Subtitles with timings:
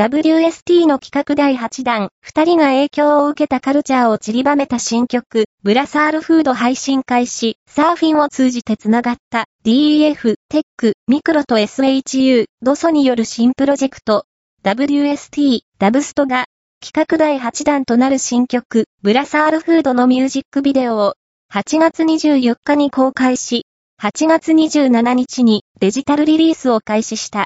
[0.00, 14.24] WST の企画第8弾、二人が影響を受けたカルチャーを散りばめた新曲、ブラサールフード配信開始、サーフィンを通じて繋がった DEF、テック、ミクロと SHU、ドソによる新プロジェクト、
[14.64, 16.46] WST、ダブストが、
[16.82, 21.14] 企画第8弾となる新曲、ブラサールフードのミュージックビデオを、
[21.52, 23.66] 8月24日に公開し、
[24.00, 27.38] 8月27日にデジタルリリースを開始した。